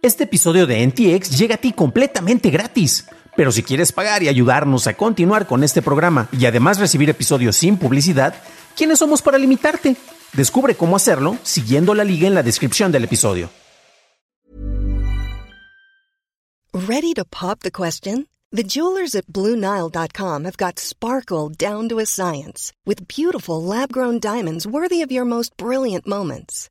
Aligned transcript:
Este 0.00 0.24
episodio 0.24 0.68
de 0.68 0.86
NTX 0.86 1.36
llega 1.36 1.56
a 1.56 1.58
ti 1.58 1.72
completamente 1.72 2.50
gratis. 2.50 3.06
Pero 3.36 3.50
si 3.50 3.64
quieres 3.64 3.90
pagar 3.90 4.22
y 4.22 4.28
ayudarnos 4.28 4.86
a 4.86 4.94
continuar 4.94 5.48
con 5.48 5.64
este 5.64 5.82
programa 5.82 6.28
y 6.30 6.46
además 6.46 6.78
recibir 6.78 7.10
episodios 7.10 7.56
sin 7.56 7.76
publicidad, 7.76 8.34
¿quiénes 8.76 9.00
somos 9.00 9.22
para 9.22 9.38
limitarte? 9.38 9.96
Descubre 10.34 10.76
cómo 10.76 10.94
hacerlo 10.94 11.36
siguiendo 11.42 11.94
la 11.94 12.04
liga 12.04 12.28
en 12.28 12.34
la 12.34 12.44
descripción 12.44 12.92
del 12.92 13.04
episodio. 13.04 13.50
Ready 16.72 17.12
to 17.14 17.24
pop 17.24 17.60
the 17.60 17.72
question? 17.72 18.28
The 18.52 18.62
jewelers 18.62 19.16
at 19.16 19.26
BlueNile.com 19.26 20.44
have 20.44 20.56
got 20.56 20.78
sparkle 20.78 21.48
down 21.50 21.88
to 21.88 21.98
a 21.98 22.06
science 22.06 22.72
with 22.86 23.08
beautiful 23.08 23.60
lab-grown 23.60 24.20
diamonds 24.20 24.64
worthy 24.64 25.02
of 25.02 25.10
your 25.10 25.24
most 25.24 25.56
brilliant 25.56 26.06
moments. 26.06 26.70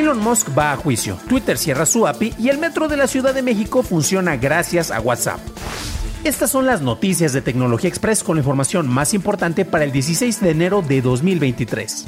Elon 0.00 0.18
Musk 0.18 0.56
va 0.56 0.72
a 0.72 0.76
juicio, 0.78 1.18
Twitter 1.28 1.58
cierra 1.58 1.84
su 1.84 2.06
API 2.06 2.32
y 2.38 2.48
el 2.48 2.56
metro 2.56 2.88
de 2.88 2.96
la 2.96 3.06
Ciudad 3.06 3.34
de 3.34 3.42
México 3.42 3.82
funciona 3.82 4.38
gracias 4.38 4.90
a 4.90 4.98
WhatsApp. 4.98 5.40
Estas 6.24 6.50
son 6.50 6.64
las 6.64 6.80
noticias 6.80 7.34
de 7.34 7.42
Tecnología 7.42 7.90
Express 7.90 8.24
con 8.24 8.36
la 8.36 8.40
información 8.40 8.88
más 8.88 9.12
importante 9.12 9.66
para 9.66 9.84
el 9.84 9.92
16 9.92 10.40
de 10.40 10.50
enero 10.52 10.80
de 10.80 11.02
2023. 11.02 12.06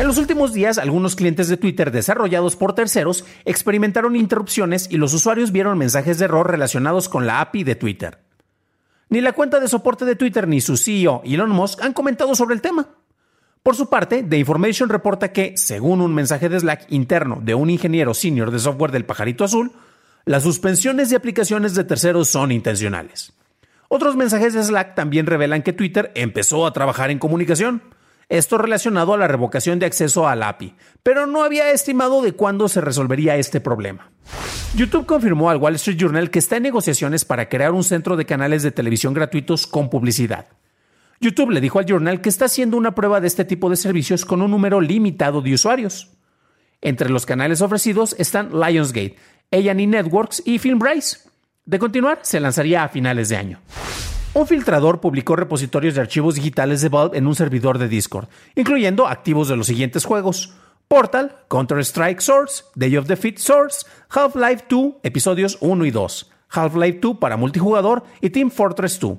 En 0.00 0.06
los 0.08 0.18
últimos 0.18 0.52
días, 0.52 0.78
algunos 0.78 1.14
clientes 1.14 1.46
de 1.46 1.56
Twitter 1.56 1.92
desarrollados 1.92 2.56
por 2.56 2.74
terceros 2.74 3.24
experimentaron 3.44 4.16
interrupciones 4.16 4.88
y 4.90 4.96
los 4.96 5.14
usuarios 5.14 5.52
vieron 5.52 5.78
mensajes 5.78 6.18
de 6.18 6.24
error 6.24 6.50
relacionados 6.50 7.08
con 7.08 7.24
la 7.24 7.40
API 7.40 7.62
de 7.62 7.76
Twitter. 7.76 8.18
Ni 9.10 9.20
la 9.20 9.32
cuenta 9.32 9.60
de 9.60 9.68
soporte 9.68 10.04
de 10.04 10.16
Twitter 10.16 10.48
ni 10.48 10.60
su 10.60 10.76
CEO, 10.76 11.22
Elon 11.24 11.50
Musk, 11.50 11.82
han 11.82 11.92
comentado 11.92 12.34
sobre 12.34 12.56
el 12.56 12.60
tema. 12.60 12.97
Por 13.68 13.76
su 13.76 13.90
parte, 13.90 14.22
The 14.22 14.38
Information 14.38 14.88
reporta 14.88 15.30
que, 15.30 15.52
según 15.58 16.00
un 16.00 16.14
mensaje 16.14 16.48
de 16.48 16.58
Slack 16.58 16.86
interno 16.88 17.38
de 17.42 17.54
un 17.54 17.68
ingeniero 17.68 18.14
senior 18.14 18.50
de 18.50 18.60
software 18.60 18.92
del 18.92 19.04
pajarito 19.04 19.44
azul, 19.44 19.72
las 20.24 20.42
suspensiones 20.42 21.10
de 21.10 21.16
aplicaciones 21.16 21.74
de 21.74 21.84
terceros 21.84 22.28
son 22.28 22.50
intencionales. 22.50 23.34
Otros 23.88 24.16
mensajes 24.16 24.54
de 24.54 24.64
Slack 24.64 24.94
también 24.94 25.26
revelan 25.26 25.62
que 25.62 25.74
Twitter 25.74 26.12
empezó 26.14 26.66
a 26.66 26.72
trabajar 26.72 27.10
en 27.10 27.18
comunicación, 27.18 27.82
esto 28.30 28.56
relacionado 28.56 29.12
a 29.12 29.18
la 29.18 29.28
revocación 29.28 29.78
de 29.78 29.84
acceso 29.84 30.26
al 30.26 30.44
API, 30.44 30.74
pero 31.02 31.26
no 31.26 31.44
había 31.44 31.70
estimado 31.70 32.22
de 32.22 32.32
cuándo 32.32 32.68
se 32.68 32.80
resolvería 32.80 33.36
este 33.36 33.60
problema. 33.60 34.10
YouTube 34.76 35.04
confirmó 35.04 35.50
al 35.50 35.58
Wall 35.58 35.74
Street 35.74 35.98
Journal 35.98 36.30
que 36.30 36.38
está 36.38 36.56
en 36.56 36.62
negociaciones 36.62 37.26
para 37.26 37.50
crear 37.50 37.72
un 37.72 37.84
centro 37.84 38.16
de 38.16 38.24
canales 38.24 38.62
de 38.62 38.70
televisión 38.70 39.12
gratuitos 39.12 39.66
con 39.66 39.90
publicidad. 39.90 40.46
YouTube 41.20 41.50
le 41.50 41.60
dijo 41.60 41.78
al 41.78 41.86
Journal 41.86 42.20
que 42.20 42.28
está 42.28 42.44
haciendo 42.44 42.76
una 42.76 42.94
prueba 42.94 43.20
de 43.20 43.26
este 43.26 43.44
tipo 43.44 43.68
de 43.70 43.76
servicios 43.76 44.24
con 44.24 44.40
un 44.40 44.50
número 44.52 44.80
limitado 44.80 45.40
de 45.40 45.54
usuarios. 45.54 46.12
Entre 46.80 47.10
los 47.10 47.26
canales 47.26 47.60
ofrecidos 47.60 48.14
están 48.18 48.50
Lionsgate, 48.52 49.16
A&E 49.50 49.86
Networks 49.86 50.42
y 50.44 50.58
Filmrise. 50.58 51.28
De 51.64 51.80
continuar, 51.80 52.20
se 52.22 52.38
lanzaría 52.38 52.84
a 52.84 52.88
finales 52.88 53.28
de 53.28 53.36
año. 53.36 53.60
Un 54.34 54.46
filtrador 54.46 55.00
publicó 55.00 55.34
repositorios 55.34 55.96
de 55.96 56.02
archivos 56.02 56.36
digitales 56.36 56.82
de 56.82 56.88
Valve 56.88 57.18
en 57.18 57.26
un 57.26 57.34
servidor 57.34 57.78
de 57.78 57.88
Discord, 57.88 58.28
incluyendo 58.54 59.08
activos 59.08 59.48
de 59.48 59.56
los 59.56 59.66
siguientes 59.66 60.04
juegos: 60.04 60.54
Portal, 60.86 61.34
Counter-Strike 61.50 62.20
Source, 62.20 62.62
Day 62.76 62.96
of 62.96 63.08
Defeat 63.08 63.38
Source, 63.38 63.84
Half-Life 64.10 64.66
2, 64.68 64.94
episodios 65.02 65.58
1 65.60 65.84
y 65.84 65.90
2, 65.90 66.30
Half-Life 66.50 66.98
2 67.02 67.16
para 67.18 67.36
multijugador 67.36 68.04
y 68.20 68.30
Team 68.30 68.50
Fortress 68.50 69.00
2. 69.00 69.18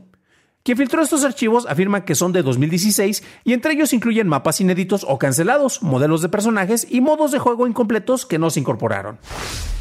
Quien 0.69 0.77
filtró 0.77 1.01
estos 1.01 1.23
archivos 1.23 1.65
afirma 1.67 2.05
que 2.05 2.13
son 2.13 2.31
de 2.31 2.43
2016 2.43 3.23
y 3.43 3.53
entre 3.53 3.73
ellos 3.73 3.91
incluyen 3.91 4.27
mapas 4.27 4.61
inéditos 4.61 5.03
o 5.09 5.17
cancelados, 5.17 5.81
modelos 5.81 6.21
de 6.21 6.29
personajes 6.29 6.85
y 6.87 7.01
modos 7.01 7.31
de 7.31 7.39
juego 7.39 7.65
incompletos 7.65 8.27
que 8.27 8.37
no 8.37 8.51
se 8.51 8.59
incorporaron. 8.59 9.17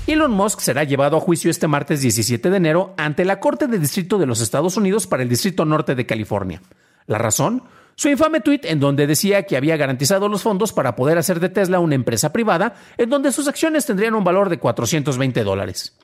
Elon 0.06 0.30
Musk 0.30 0.60
será 0.60 0.84
llevado 0.84 1.18
a 1.18 1.20
juicio 1.20 1.50
este 1.50 1.68
martes 1.68 2.00
17 2.00 2.48
de 2.48 2.56
enero 2.56 2.94
ante 2.96 3.26
la 3.26 3.38
Corte 3.38 3.66
de 3.66 3.78
Distrito 3.78 4.16
de 4.16 4.24
los 4.24 4.40
Estados 4.40 4.78
Unidos 4.78 5.06
para 5.06 5.22
el 5.22 5.28
Distrito 5.28 5.66
Norte 5.66 5.94
de 5.94 6.06
California. 6.06 6.62
¿La 7.06 7.18
razón? 7.18 7.64
Su 7.94 8.08
infame 8.08 8.40
tweet 8.40 8.60
en 8.62 8.80
donde 8.80 9.06
decía 9.06 9.42
que 9.42 9.58
había 9.58 9.76
garantizado 9.76 10.30
los 10.30 10.40
fondos 10.40 10.72
para 10.72 10.96
poder 10.96 11.18
hacer 11.18 11.38
de 11.38 11.50
Tesla 11.50 11.80
una 11.80 11.96
empresa 11.96 12.32
privada 12.32 12.76
en 12.96 13.10
donde 13.10 13.30
sus 13.30 13.46
acciones 13.46 13.84
tendrían 13.84 14.14
un 14.14 14.24
valor 14.24 14.48
de 14.48 14.58
420 14.58 15.44
dólares. 15.44 15.98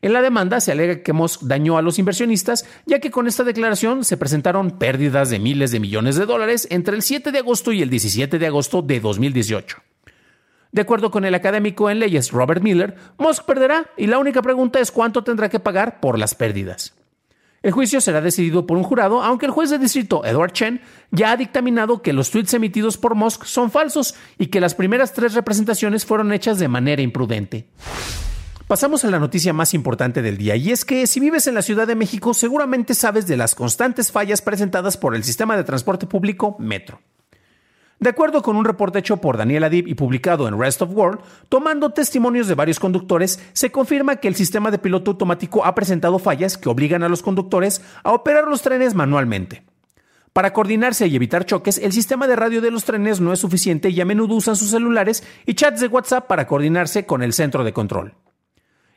En 0.00 0.12
la 0.12 0.22
demanda 0.22 0.60
se 0.60 0.72
alega 0.72 1.02
que 1.02 1.12
Musk 1.12 1.42
dañó 1.42 1.76
a 1.76 1.82
los 1.82 1.98
inversionistas, 1.98 2.66
ya 2.86 3.00
que 3.00 3.10
con 3.10 3.26
esta 3.26 3.44
declaración 3.44 4.04
se 4.04 4.16
presentaron 4.16 4.78
pérdidas 4.78 5.30
de 5.30 5.38
miles 5.38 5.70
de 5.70 5.80
millones 5.80 6.16
de 6.16 6.26
dólares 6.26 6.68
entre 6.70 6.94
el 6.94 7.02
7 7.02 7.32
de 7.32 7.38
agosto 7.38 7.72
y 7.72 7.82
el 7.82 7.90
17 7.90 8.38
de 8.38 8.46
agosto 8.46 8.82
de 8.82 9.00
2018. 9.00 9.78
De 10.70 10.82
acuerdo 10.82 11.10
con 11.10 11.24
el 11.24 11.34
académico 11.34 11.90
en 11.90 11.98
leyes 11.98 12.30
Robert 12.30 12.62
Miller, 12.62 12.94
Musk 13.16 13.44
perderá 13.44 13.90
y 13.96 14.06
la 14.06 14.18
única 14.18 14.42
pregunta 14.42 14.80
es 14.80 14.92
cuánto 14.92 15.24
tendrá 15.24 15.48
que 15.48 15.60
pagar 15.60 16.00
por 16.00 16.18
las 16.18 16.34
pérdidas. 16.34 16.94
El 17.60 17.72
juicio 17.72 18.00
será 18.00 18.20
decidido 18.20 18.66
por 18.66 18.76
un 18.76 18.84
jurado, 18.84 19.22
aunque 19.22 19.46
el 19.46 19.52
juez 19.52 19.70
de 19.70 19.78
distrito 19.78 20.24
Edward 20.24 20.52
Chen 20.52 20.80
ya 21.10 21.32
ha 21.32 21.36
dictaminado 21.36 22.02
que 22.02 22.12
los 22.12 22.30
tweets 22.30 22.54
emitidos 22.54 22.98
por 22.98 23.16
Musk 23.16 23.44
son 23.44 23.70
falsos 23.72 24.14
y 24.38 24.46
que 24.46 24.60
las 24.60 24.74
primeras 24.76 25.12
tres 25.12 25.34
representaciones 25.34 26.06
fueron 26.06 26.32
hechas 26.32 26.58
de 26.60 26.68
manera 26.68 27.02
imprudente. 27.02 27.66
Pasamos 28.68 29.02
a 29.02 29.10
la 29.10 29.18
noticia 29.18 29.54
más 29.54 29.72
importante 29.72 30.20
del 30.20 30.36
día, 30.36 30.54
y 30.54 30.72
es 30.72 30.84
que 30.84 31.06
si 31.06 31.20
vives 31.20 31.46
en 31.46 31.54
la 31.54 31.62
Ciudad 31.62 31.86
de 31.86 31.94
México 31.94 32.34
seguramente 32.34 32.92
sabes 32.92 33.26
de 33.26 33.38
las 33.38 33.54
constantes 33.54 34.12
fallas 34.12 34.42
presentadas 34.42 34.98
por 34.98 35.14
el 35.14 35.24
sistema 35.24 35.56
de 35.56 35.64
transporte 35.64 36.06
público 36.06 36.54
Metro. 36.58 37.00
De 37.98 38.10
acuerdo 38.10 38.42
con 38.42 38.56
un 38.56 38.66
reporte 38.66 38.98
hecho 38.98 39.16
por 39.16 39.38
Daniel 39.38 39.64
Adib 39.64 39.88
y 39.88 39.94
publicado 39.94 40.46
en 40.46 40.60
Rest 40.60 40.82
of 40.82 40.90
World, 40.92 41.20
tomando 41.48 41.94
testimonios 41.94 42.46
de 42.46 42.56
varios 42.56 42.78
conductores, 42.78 43.42
se 43.54 43.72
confirma 43.72 44.16
que 44.16 44.28
el 44.28 44.34
sistema 44.34 44.70
de 44.70 44.78
piloto 44.78 45.12
automático 45.12 45.64
ha 45.64 45.74
presentado 45.74 46.18
fallas 46.18 46.58
que 46.58 46.68
obligan 46.68 47.02
a 47.02 47.08
los 47.08 47.22
conductores 47.22 47.80
a 48.02 48.12
operar 48.12 48.48
los 48.48 48.60
trenes 48.60 48.92
manualmente. 48.92 49.62
Para 50.34 50.52
coordinarse 50.52 51.06
y 51.06 51.16
evitar 51.16 51.46
choques, 51.46 51.78
el 51.78 51.94
sistema 51.94 52.26
de 52.26 52.36
radio 52.36 52.60
de 52.60 52.70
los 52.70 52.84
trenes 52.84 53.18
no 53.18 53.32
es 53.32 53.38
suficiente 53.38 53.88
y 53.88 53.98
a 54.02 54.04
menudo 54.04 54.34
usan 54.34 54.56
sus 54.56 54.72
celulares 54.72 55.24
y 55.46 55.54
chats 55.54 55.80
de 55.80 55.86
WhatsApp 55.86 56.26
para 56.26 56.46
coordinarse 56.46 57.06
con 57.06 57.22
el 57.22 57.32
centro 57.32 57.64
de 57.64 57.72
control. 57.72 58.12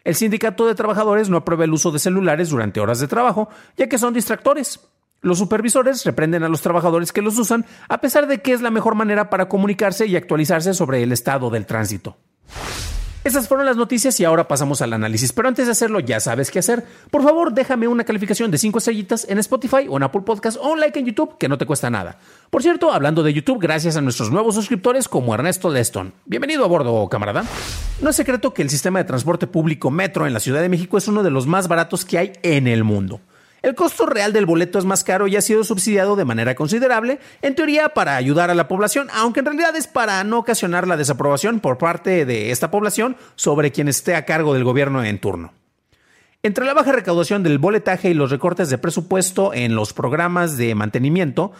El 0.04 0.16
sindicato 0.16 0.66
de 0.66 0.76
trabajadores 0.76 1.30
no 1.30 1.38
aprueba 1.38 1.64
el 1.64 1.74
uso 1.74 1.92
de 1.92 2.00
celulares 2.00 2.50
durante 2.50 2.80
horas 2.80 3.00
de 3.00 3.08
trabajo, 3.08 3.50
ya 3.78 3.88
que 3.88 3.98
son 3.98 4.14
distractores. 4.14 4.80
Los 5.22 5.38
supervisores 5.38 6.04
reprenden 6.04 6.44
a 6.44 6.50
los 6.50 6.62
trabajadores 6.62 7.14
que 7.14 7.22
los 7.22 7.38
usan, 7.38 7.66
a 7.88 8.02
pesar 8.02 8.26
de 8.26 8.42
que 8.42 8.54
es 8.54 8.62
la 8.62 8.72
mejor 8.72 8.96
manera 8.96 9.30
para 9.30 9.48
comunicarse 9.48 10.08
y 10.08 10.16
actualizarse 10.16 10.74
sobre 10.74 11.04
el 11.04 11.12
estado 11.12 11.52
del 11.52 11.68
tránsito. 11.68 12.18
Esas 13.24 13.48
fueron 13.48 13.68
las 13.68 13.78
noticias 13.78 14.20
y 14.20 14.26
ahora 14.26 14.48
pasamos 14.48 14.82
al 14.82 14.94
análisis. 14.94 15.32
Pero 15.32 15.48
antes 15.48 15.68
de 15.68 15.74
hacerlo, 15.74 16.00
ya 16.00 16.20
sabes 16.20 16.50
qué 16.50 16.58
hacer. 16.58 16.84
Por 17.12 17.22
favor, 17.22 17.54
déjame 17.54 17.88
una 17.88 18.04
calificación 18.04 18.50
de 18.50 18.58
5 18.58 18.80
estrellitas 18.80 19.28
en 19.30 19.38
Spotify 19.38 19.86
o 19.88 19.98
en 19.98 20.04
Apple 20.04 20.22
Podcast 20.22 20.58
o 20.60 20.72
un 20.72 20.80
like 20.80 20.98
en 20.98 21.06
YouTube, 21.06 21.38
que 21.38 21.48
no 21.48 21.60
te 21.60 21.68
cuesta 21.68 21.92
nada. 21.92 22.18
Por 22.50 22.64
cierto, 22.64 22.92
hablando 22.92 23.22
de 23.22 23.32
YouTube, 23.32 23.60
gracias 23.62 23.96
a 23.96 24.02
nuestros 24.02 24.32
nuevos 24.32 24.56
suscriptores 24.56 25.08
como 25.08 25.36
Ernesto 25.36 25.70
Leston. 25.70 26.14
Bienvenido 26.26 26.66
a 26.66 26.68
bordo, 26.68 27.08
camarada. 27.10 27.46
No 28.02 28.10
es 28.10 28.16
secreto 28.16 28.56
que 28.56 28.64
el 28.64 28.72
sistema 28.72 28.98
de 28.98 29.06
transporte 29.06 29.46
público 29.46 29.92
Metro 29.92 30.26
en 30.26 30.34
la 30.34 30.40
Ciudad 30.40 30.62
de 30.64 30.70
México 30.70 30.98
es 30.98 31.08
uno 31.08 31.22
de 31.22 31.30
los 31.30 31.46
más 31.46 31.68
baratos 31.68 32.06
que 32.06 32.18
hay 32.18 32.34
en 32.42 32.66
el 32.66 32.84
mundo. 32.84 33.22
El 33.62 33.76
costo 33.76 34.08
real 34.08 34.34
del 34.34 34.48
boleto 34.48 34.80
es 34.80 34.86
más 34.86 35.04
caro 35.04 35.28
y 35.28 35.36
ha 35.36 35.42
sido 35.42 35.64
subsidiado 35.64 36.16
de 36.16 36.26
manera 36.26 36.56
considerable, 36.56 37.20
en 37.44 37.54
teoría 37.54 37.90
para 37.90 38.16
ayudar 38.16 38.50
a 38.50 38.56
la 38.56 38.68
población, 38.68 39.08
aunque 39.14 39.42
en 39.42 39.46
realidad 39.46 39.76
es 39.76 39.86
para 39.86 40.24
no 40.24 40.40
ocasionar 40.40 40.88
la 40.88 40.98
desaprobación 40.98 41.60
por 41.60 41.78
parte 41.78 42.26
de 42.26 42.50
esta 42.50 42.72
población 42.72 43.18
sobre 43.36 43.72
quien 43.72 43.88
esté 43.88 44.16
a 44.16 44.26
cargo 44.26 44.56
del 44.56 44.64
gobierno 44.64 45.04
en 45.04 45.20
turno. 45.20 45.54
Entre 46.42 46.66
la 46.66 46.74
baja 46.74 46.92
recaudación 46.92 47.44
del 47.44 47.60
boletaje 47.60 48.10
y 48.10 48.16
los 48.16 48.32
recortes 48.32 48.72
de 48.72 48.80
presupuesto 48.80 49.54
en 49.54 49.76
los 49.76 49.94
programas 49.94 50.58
de 50.58 50.74
mantenimiento, 50.74 51.52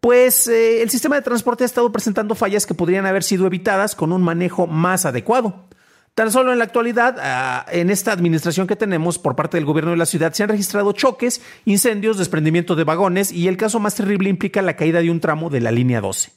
pues 0.00 0.48
eh, 0.48 0.82
el 0.82 0.88
sistema 0.88 1.16
de 1.16 1.22
transporte 1.22 1.64
ha 1.64 1.66
estado 1.66 1.92
presentando 1.92 2.34
fallas 2.34 2.64
que 2.64 2.72
podrían 2.72 3.04
haber 3.04 3.22
sido 3.22 3.46
evitadas 3.46 3.94
con 3.94 4.10
un 4.10 4.22
manejo 4.22 4.66
más 4.66 5.04
adecuado. 5.04 5.66
Tan 6.14 6.30
solo 6.30 6.52
en 6.52 6.58
la 6.58 6.64
actualidad, 6.64 7.16
ah, 7.20 7.64
en 7.72 7.88
esta 7.88 8.12
administración 8.12 8.66
que 8.66 8.76
tenemos 8.76 9.18
por 9.18 9.34
parte 9.34 9.56
del 9.56 9.64
gobierno 9.64 9.92
de 9.92 9.96
la 9.96 10.04
ciudad, 10.04 10.34
se 10.34 10.42
han 10.42 10.50
registrado 10.50 10.92
choques, 10.92 11.40
incendios, 11.64 12.18
desprendimiento 12.18 12.76
de 12.76 12.84
vagones 12.84 13.32
y 13.32 13.48
el 13.48 13.56
caso 13.56 13.80
más 13.80 13.94
terrible 13.94 14.28
implica 14.28 14.60
la 14.60 14.76
caída 14.76 15.00
de 15.00 15.10
un 15.10 15.20
tramo 15.20 15.48
de 15.48 15.62
la 15.62 15.70
línea 15.70 16.02
12. 16.02 16.32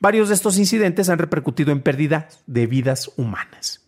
Varios 0.00 0.28
de 0.28 0.34
estos 0.34 0.56
incidentes 0.56 1.10
han 1.10 1.18
repercutido 1.18 1.72
en 1.72 1.82
pérdida 1.82 2.28
de 2.46 2.66
vidas 2.66 3.10
humanas. 3.16 3.82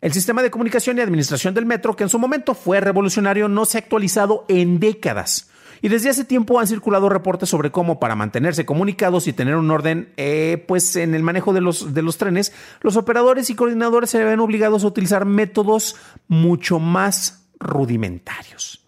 El 0.00 0.14
sistema 0.14 0.42
de 0.42 0.50
comunicación 0.50 0.96
y 0.96 1.02
administración 1.02 1.52
del 1.52 1.66
metro, 1.66 1.94
que 1.94 2.04
en 2.04 2.08
su 2.08 2.18
momento 2.18 2.54
fue 2.54 2.80
revolucionario, 2.80 3.48
no 3.48 3.66
se 3.66 3.76
ha 3.76 3.80
actualizado 3.80 4.46
en 4.48 4.80
décadas. 4.80 5.50
Y 5.82 5.88
desde 5.88 6.10
hace 6.10 6.24
tiempo 6.24 6.58
han 6.60 6.66
circulado 6.66 7.08
reportes 7.08 7.48
sobre 7.48 7.70
cómo 7.70 8.00
para 8.00 8.14
mantenerse 8.14 8.64
comunicados 8.64 9.26
y 9.26 9.32
tener 9.32 9.56
un 9.56 9.70
orden 9.70 10.12
eh, 10.16 10.64
pues 10.66 10.96
en 10.96 11.14
el 11.14 11.22
manejo 11.22 11.52
de 11.52 11.60
los, 11.60 11.94
de 11.94 12.02
los 12.02 12.16
trenes, 12.16 12.52
los 12.80 12.96
operadores 12.96 13.50
y 13.50 13.54
coordinadores 13.54 14.10
se 14.10 14.22
ven 14.24 14.40
obligados 14.40 14.84
a 14.84 14.88
utilizar 14.88 15.24
métodos 15.24 15.96
mucho 16.28 16.78
más 16.78 17.46
rudimentarios. 17.58 18.85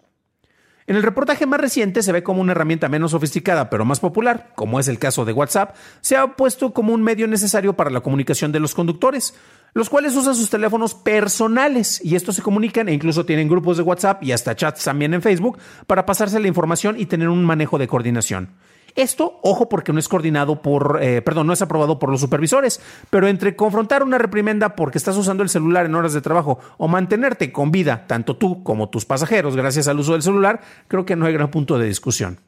En 0.89 0.95
el 0.95 1.03
reportaje 1.03 1.45
más 1.45 1.61
reciente 1.61 2.01
se 2.01 2.11
ve 2.11 2.23
como 2.23 2.41
una 2.41 2.53
herramienta 2.53 2.89
menos 2.89 3.11
sofisticada 3.11 3.69
pero 3.69 3.85
más 3.85 3.99
popular, 3.99 4.53
como 4.55 4.79
es 4.79 4.87
el 4.87 4.97
caso 4.97 5.23
de 5.23 5.33
WhatsApp, 5.33 5.75
se 6.01 6.17
ha 6.17 6.35
puesto 6.35 6.73
como 6.73 6.95
un 6.95 7.03
medio 7.03 7.27
necesario 7.27 7.73
para 7.73 7.91
la 7.91 8.01
comunicación 8.01 8.51
de 8.51 8.59
los 8.59 8.73
conductores, 8.73 9.35
los 9.75 9.87
cuales 9.87 10.15
usan 10.15 10.33
sus 10.33 10.49
teléfonos 10.49 10.95
personales 10.95 12.03
y 12.03 12.15
estos 12.15 12.37
se 12.37 12.41
comunican 12.41 12.89
e 12.89 12.93
incluso 12.93 13.23
tienen 13.23 13.47
grupos 13.47 13.77
de 13.77 13.83
WhatsApp 13.83 14.23
y 14.23 14.31
hasta 14.31 14.55
chats 14.55 14.83
también 14.83 15.13
en 15.13 15.21
Facebook 15.21 15.59
para 15.85 16.07
pasarse 16.07 16.39
la 16.39 16.47
información 16.47 16.99
y 16.99 17.05
tener 17.05 17.29
un 17.29 17.45
manejo 17.45 17.77
de 17.77 17.87
coordinación. 17.87 18.49
Esto, 18.99 19.39
ojo, 19.43 19.69
porque 19.69 19.93
no 19.93 19.99
es 19.99 20.09
coordinado 20.09 20.61
por, 20.61 20.99
eh, 21.01 21.21
perdón, 21.21 21.47
no 21.47 21.53
es 21.53 21.61
aprobado 21.61 21.99
por 21.99 22.09
los 22.09 22.19
supervisores, 22.19 22.81
pero 23.09 23.29
entre 23.29 23.55
confrontar 23.55 24.03
una 24.03 24.17
reprimenda 24.17 24.75
porque 24.75 24.97
estás 24.97 25.15
usando 25.15 25.41
el 25.41 25.47
celular 25.47 25.85
en 25.85 25.95
horas 25.95 26.11
de 26.11 26.19
trabajo 26.19 26.59
o 26.77 26.89
mantenerte 26.89 27.53
con 27.53 27.71
vida, 27.71 28.03
tanto 28.07 28.35
tú 28.35 28.61
como 28.61 28.89
tus 28.89 29.05
pasajeros, 29.05 29.55
gracias 29.55 29.87
al 29.87 29.99
uso 29.99 30.11
del 30.11 30.21
celular, 30.21 30.59
creo 30.89 31.05
que 31.05 31.15
no 31.15 31.27
hay 31.27 31.31
gran 31.31 31.49
punto 31.49 31.79
de 31.79 31.87
discusión. 31.87 32.39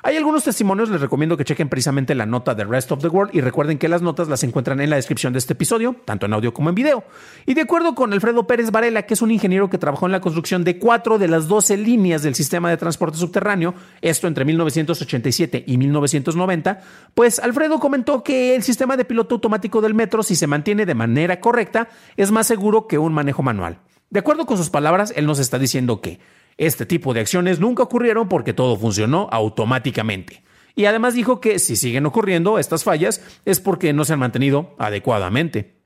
Hay 0.00 0.16
algunos 0.16 0.44
testimonios, 0.44 0.90
les 0.90 1.00
recomiendo 1.00 1.36
que 1.36 1.44
chequen 1.44 1.68
precisamente 1.68 2.14
la 2.14 2.24
nota 2.24 2.54
de 2.54 2.62
Rest 2.64 2.92
of 2.92 3.00
the 3.00 3.08
World 3.08 3.34
y 3.34 3.40
recuerden 3.40 3.78
que 3.78 3.88
las 3.88 4.00
notas 4.00 4.28
las 4.28 4.44
encuentran 4.44 4.80
en 4.80 4.90
la 4.90 4.96
descripción 4.96 5.32
de 5.32 5.40
este 5.40 5.54
episodio, 5.54 5.96
tanto 6.04 6.26
en 6.26 6.32
audio 6.32 6.54
como 6.54 6.68
en 6.68 6.76
video. 6.76 7.02
Y 7.46 7.54
de 7.54 7.62
acuerdo 7.62 7.96
con 7.96 8.12
Alfredo 8.12 8.46
Pérez 8.46 8.70
Varela, 8.70 9.02
que 9.02 9.14
es 9.14 9.22
un 9.22 9.32
ingeniero 9.32 9.68
que 9.68 9.76
trabajó 9.76 10.06
en 10.06 10.12
la 10.12 10.20
construcción 10.20 10.62
de 10.62 10.78
cuatro 10.78 11.18
de 11.18 11.26
las 11.26 11.48
doce 11.48 11.76
líneas 11.76 12.22
del 12.22 12.36
sistema 12.36 12.70
de 12.70 12.76
transporte 12.76 13.18
subterráneo, 13.18 13.74
esto 14.00 14.28
entre 14.28 14.44
1987 14.44 15.64
y 15.66 15.76
1990, 15.78 16.80
pues 17.14 17.40
Alfredo 17.40 17.80
comentó 17.80 18.22
que 18.22 18.54
el 18.54 18.62
sistema 18.62 18.96
de 18.96 19.04
piloto 19.04 19.34
automático 19.34 19.80
del 19.80 19.94
metro, 19.94 20.22
si 20.22 20.36
se 20.36 20.46
mantiene 20.46 20.86
de 20.86 20.94
manera 20.94 21.40
correcta, 21.40 21.88
es 22.16 22.30
más 22.30 22.46
seguro 22.46 22.86
que 22.86 22.98
un 22.98 23.12
manejo 23.12 23.42
manual. 23.42 23.80
De 24.10 24.20
acuerdo 24.20 24.46
con 24.46 24.58
sus 24.58 24.70
palabras, 24.70 25.12
él 25.16 25.26
nos 25.26 25.40
está 25.40 25.58
diciendo 25.58 26.00
que 26.00 26.20
este 26.58 26.84
tipo 26.84 27.14
de 27.14 27.20
acciones 27.20 27.60
nunca 27.60 27.84
ocurrieron 27.84 28.28
porque 28.28 28.52
todo 28.52 28.76
funcionó 28.76 29.28
automáticamente. 29.32 30.42
Y 30.74 30.84
además 30.84 31.14
dijo 31.14 31.40
que 31.40 31.58
si 31.58 31.76
siguen 31.76 32.06
ocurriendo 32.06 32.58
estas 32.58 32.84
fallas 32.84 33.20
es 33.44 33.60
porque 33.60 33.92
no 33.92 34.04
se 34.04 34.12
han 34.12 34.18
mantenido 34.18 34.74
adecuadamente. 34.78 35.78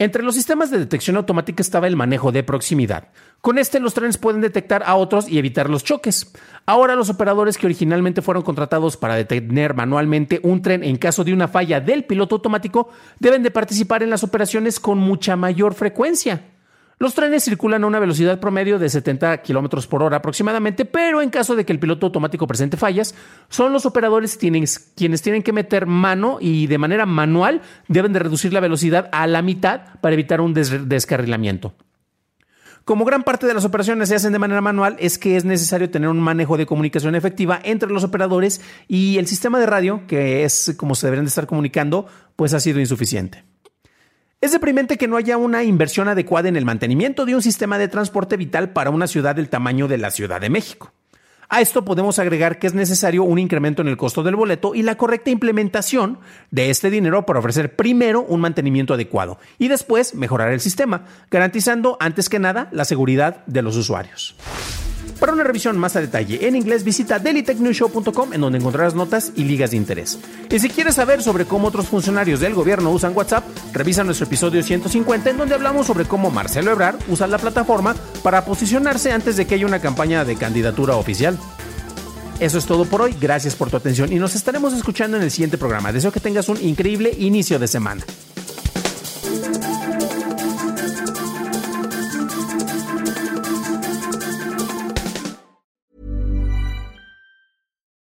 Entre 0.00 0.22
los 0.22 0.36
sistemas 0.36 0.70
de 0.70 0.78
detección 0.78 1.16
automática 1.16 1.60
estaba 1.60 1.88
el 1.88 1.96
manejo 1.96 2.30
de 2.30 2.44
proximidad. 2.44 3.08
Con 3.40 3.58
este 3.58 3.80
los 3.80 3.94
trenes 3.94 4.16
pueden 4.16 4.40
detectar 4.40 4.84
a 4.86 4.94
otros 4.94 5.28
y 5.28 5.38
evitar 5.38 5.68
los 5.68 5.82
choques. 5.82 6.32
Ahora 6.66 6.94
los 6.94 7.10
operadores 7.10 7.58
que 7.58 7.66
originalmente 7.66 8.22
fueron 8.22 8.44
contratados 8.44 8.96
para 8.96 9.16
detener 9.16 9.74
manualmente 9.74 10.40
un 10.44 10.62
tren 10.62 10.84
en 10.84 10.98
caso 10.98 11.24
de 11.24 11.32
una 11.32 11.48
falla 11.48 11.80
del 11.80 12.04
piloto 12.04 12.36
automático 12.36 12.90
deben 13.18 13.42
de 13.42 13.50
participar 13.50 14.04
en 14.04 14.10
las 14.10 14.22
operaciones 14.22 14.78
con 14.78 14.98
mucha 14.98 15.34
mayor 15.34 15.74
frecuencia. 15.74 16.44
Los 17.00 17.14
trenes 17.14 17.44
circulan 17.44 17.84
a 17.84 17.86
una 17.86 18.00
velocidad 18.00 18.40
promedio 18.40 18.80
de 18.80 18.88
70 18.88 19.40
kilómetros 19.42 19.86
por 19.86 20.02
hora 20.02 20.16
aproximadamente, 20.16 20.84
pero 20.84 21.22
en 21.22 21.30
caso 21.30 21.54
de 21.54 21.64
que 21.64 21.72
el 21.72 21.78
piloto 21.78 22.06
automático 22.06 22.48
presente 22.48 22.76
fallas, 22.76 23.14
son 23.48 23.72
los 23.72 23.86
operadores 23.86 24.36
quienes 24.36 25.22
tienen 25.22 25.44
que 25.44 25.52
meter 25.52 25.86
mano 25.86 26.38
y 26.40 26.66
de 26.66 26.78
manera 26.78 27.06
manual 27.06 27.62
deben 27.86 28.12
de 28.12 28.18
reducir 28.18 28.52
la 28.52 28.58
velocidad 28.58 29.08
a 29.12 29.28
la 29.28 29.42
mitad 29.42 30.00
para 30.00 30.14
evitar 30.14 30.40
un 30.40 30.54
descarrilamiento. 30.54 31.74
Como 32.84 33.04
gran 33.04 33.22
parte 33.22 33.46
de 33.46 33.54
las 33.54 33.64
operaciones 33.64 34.08
se 34.08 34.16
hacen 34.16 34.32
de 34.32 34.40
manera 34.40 34.60
manual, 34.60 34.96
es 34.98 35.18
que 35.18 35.36
es 35.36 35.44
necesario 35.44 35.90
tener 35.90 36.08
un 36.08 36.18
manejo 36.18 36.56
de 36.56 36.66
comunicación 36.66 37.14
efectiva 37.14 37.60
entre 37.62 37.90
los 37.90 38.02
operadores 38.02 38.60
y 38.88 39.18
el 39.18 39.28
sistema 39.28 39.60
de 39.60 39.66
radio, 39.66 40.02
que 40.08 40.42
es 40.42 40.74
como 40.76 40.96
se 40.96 41.06
deberían 41.06 41.26
de 41.26 41.28
estar 41.28 41.46
comunicando, 41.46 42.06
pues 42.34 42.54
ha 42.54 42.60
sido 42.60 42.80
insuficiente. 42.80 43.44
Es 44.40 44.52
deprimente 44.52 44.98
que 44.98 45.08
no 45.08 45.16
haya 45.16 45.36
una 45.36 45.64
inversión 45.64 46.06
adecuada 46.06 46.48
en 46.48 46.56
el 46.56 46.64
mantenimiento 46.64 47.26
de 47.26 47.34
un 47.34 47.42
sistema 47.42 47.76
de 47.76 47.88
transporte 47.88 48.36
vital 48.36 48.70
para 48.70 48.90
una 48.90 49.08
ciudad 49.08 49.34
del 49.34 49.48
tamaño 49.48 49.88
de 49.88 49.98
la 49.98 50.12
Ciudad 50.12 50.40
de 50.40 50.48
México. 50.48 50.92
A 51.48 51.60
esto 51.60 51.84
podemos 51.84 52.20
agregar 52.20 52.60
que 52.60 52.68
es 52.68 52.74
necesario 52.74 53.24
un 53.24 53.40
incremento 53.40 53.82
en 53.82 53.88
el 53.88 53.96
costo 53.96 54.22
del 54.22 54.36
boleto 54.36 54.76
y 54.76 54.82
la 54.82 54.96
correcta 54.96 55.30
implementación 55.30 56.20
de 56.52 56.70
este 56.70 56.88
dinero 56.88 57.26
para 57.26 57.40
ofrecer 57.40 57.74
primero 57.74 58.22
un 58.22 58.40
mantenimiento 58.40 58.94
adecuado 58.94 59.40
y 59.58 59.66
después 59.66 60.14
mejorar 60.14 60.52
el 60.52 60.60
sistema, 60.60 61.06
garantizando 61.32 61.96
antes 61.98 62.28
que 62.28 62.38
nada 62.38 62.68
la 62.70 62.84
seguridad 62.84 63.44
de 63.46 63.62
los 63.62 63.76
usuarios. 63.76 64.36
Para 65.20 65.32
una 65.32 65.42
revisión 65.42 65.76
más 65.76 65.96
a 65.96 66.00
detalle 66.00 66.46
en 66.46 66.54
inglés, 66.54 66.84
visita 66.84 67.18
dailytechnewshow.com 67.18 68.32
en 68.32 68.40
donde 68.40 68.58
encontrarás 68.58 68.94
notas 68.94 69.32
y 69.34 69.44
ligas 69.44 69.72
de 69.72 69.76
interés. 69.76 70.18
Y 70.48 70.58
si 70.60 70.68
quieres 70.68 70.94
saber 70.94 71.22
sobre 71.22 71.44
cómo 71.44 71.68
otros 71.68 71.88
funcionarios 71.88 72.38
del 72.38 72.54
gobierno 72.54 72.92
usan 72.92 73.16
WhatsApp, 73.16 73.44
revisa 73.72 74.04
nuestro 74.04 74.26
episodio 74.26 74.62
150 74.62 75.30
en 75.30 75.36
donde 75.38 75.56
hablamos 75.56 75.88
sobre 75.88 76.04
cómo 76.04 76.30
Marcelo 76.30 76.70
Ebrard 76.70 76.98
usa 77.08 77.26
la 77.26 77.38
plataforma 77.38 77.96
para 78.22 78.44
posicionarse 78.44 79.10
antes 79.10 79.36
de 79.36 79.46
que 79.46 79.56
haya 79.56 79.66
una 79.66 79.80
campaña 79.80 80.24
de 80.24 80.36
candidatura 80.36 80.94
oficial. 80.94 81.36
Eso 82.38 82.58
es 82.58 82.66
todo 82.66 82.84
por 82.84 83.02
hoy, 83.02 83.16
gracias 83.20 83.56
por 83.56 83.68
tu 83.68 83.76
atención 83.76 84.12
y 84.12 84.16
nos 84.16 84.36
estaremos 84.36 84.72
escuchando 84.72 85.16
en 85.16 85.24
el 85.24 85.32
siguiente 85.32 85.58
programa. 85.58 85.90
Deseo 85.90 86.12
que 86.12 86.20
tengas 86.20 86.48
un 86.48 86.62
increíble 86.62 87.12
inicio 87.18 87.58
de 87.58 87.66
semana. 87.66 88.04